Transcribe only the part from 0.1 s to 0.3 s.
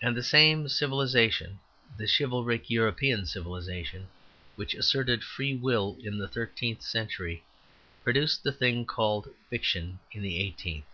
the